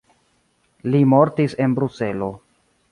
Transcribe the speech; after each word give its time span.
Li 0.95 1.03
mortis 1.13 1.57
en 1.67 1.79
Bruselo. 1.81 2.33